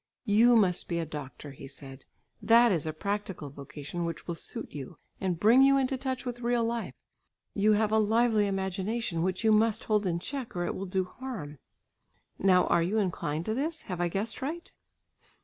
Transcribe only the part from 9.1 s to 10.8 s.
which you must hold in check, or it